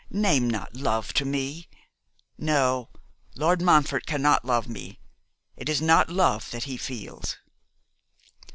[0.09, 1.69] name not love to me.
[2.35, 2.89] No,
[3.35, 4.99] Lord Montfort cannot love me.
[5.55, 7.37] It is not love that he feels.